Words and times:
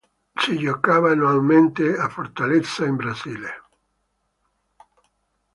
Si 0.43 0.57
giocava 0.57 1.11
annualmente 1.11 1.95
a 1.95 2.09
Fortaleza 2.09 2.85
in 2.87 2.95
Brasile. 2.95 3.53